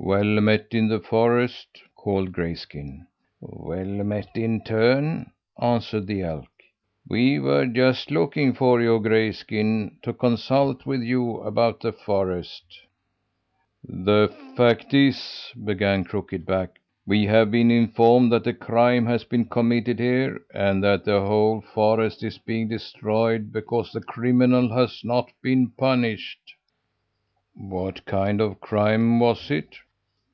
[0.00, 3.06] "Well met in the forest!" called Grayskin.
[3.40, 6.48] "Well met in turn!" answered the elk.
[7.06, 12.64] "We were just looking for you, Grayskin, to consult with you about the forest."
[13.84, 19.44] "The fact is," began Crooked Back, "we have been informed that a crime has been
[19.46, 25.30] committed here, and that the whole forest is being destroyed because the criminal has not
[25.42, 26.54] been punished."
[27.54, 29.74] "What kind of a crime was it?"